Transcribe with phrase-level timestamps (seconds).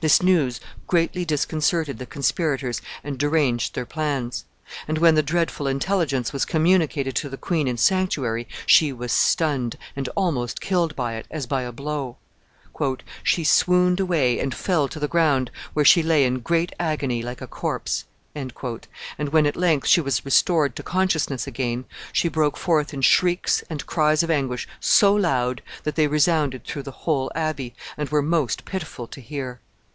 [0.00, 4.46] This news greatly disconcerted the conspirators and deranged their plans;
[4.88, 9.12] and when the dreadful intelligence was communicated to the queen in the sanctuary, she was
[9.12, 12.16] stunned, and almost killed by it, as by a blow.
[13.22, 17.42] "She swooned away, and fell to the ground, where she lay in great agony, like
[17.42, 18.52] a corpse;" and
[19.32, 23.84] when at length she was restored to consciousness again, she broke forth in shrieks and
[23.84, 28.64] cries of anguish so loud, that they resounded through the whole Abbey, and were most
[28.64, 29.60] pitiful to hear.